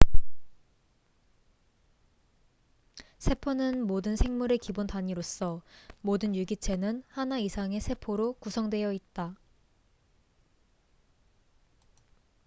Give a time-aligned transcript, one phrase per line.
[3.19, 5.61] 세포는 모든 생물의 기본 단위로서
[6.01, 9.35] 모든 유기체는 하나 이상의 세포로 구성되어 있다